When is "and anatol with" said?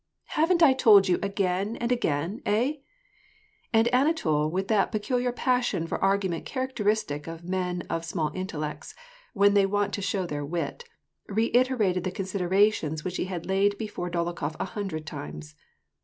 3.71-4.67